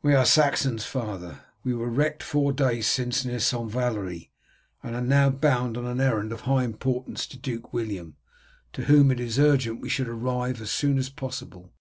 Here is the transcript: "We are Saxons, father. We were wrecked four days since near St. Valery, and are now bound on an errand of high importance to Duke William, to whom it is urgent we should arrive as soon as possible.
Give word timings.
"We 0.00 0.14
are 0.14 0.24
Saxons, 0.24 0.84
father. 0.84 1.40
We 1.64 1.74
were 1.74 1.88
wrecked 1.88 2.22
four 2.22 2.52
days 2.52 2.86
since 2.86 3.24
near 3.24 3.40
St. 3.40 3.68
Valery, 3.68 4.30
and 4.80 4.94
are 4.94 5.00
now 5.02 5.28
bound 5.28 5.76
on 5.76 5.84
an 5.84 6.00
errand 6.00 6.30
of 6.30 6.42
high 6.42 6.62
importance 6.62 7.26
to 7.26 7.36
Duke 7.36 7.72
William, 7.72 8.14
to 8.74 8.84
whom 8.84 9.10
it 9.10 9.18
is 9.18 9.40
urgent 9.40 9.80
we 9.80 9.88
should 9.88 10.06
arrive 10.08 10.60
as 10.60 10.70
soon 10.70 10.98
as 10.98 11.10
possible. 11.10 11.72